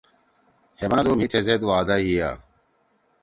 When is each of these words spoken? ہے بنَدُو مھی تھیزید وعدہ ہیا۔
ہے 0.79 0.85
بنَدُو 0.89 1.11
مھی 1.17 1.27
تھیزید 1.31 1.61
وعدہ 1.69 1.95
ہیا۔ 2.05 2.29